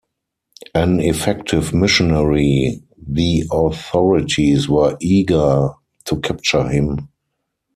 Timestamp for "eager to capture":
4.99-6.67